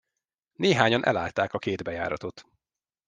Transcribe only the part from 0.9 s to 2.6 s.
elállták a két bejáratot.